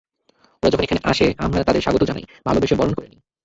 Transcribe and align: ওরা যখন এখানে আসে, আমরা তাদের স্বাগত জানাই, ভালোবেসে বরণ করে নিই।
ওরা 0.63 0.69
যখন 0.69 0.83
এখানে 0.83 1.01
আসে, 1.03 1.25
আমরা 1.37 1.63
তাদের 1.63 1.81
স্বাগত 1.81 2.03
জানাই, 2.03 2.25
ভালোবেসে 2.45 2.75
বরণ 2.75 2.93
করে 2.93 3.07
নিই। 3.07 3.19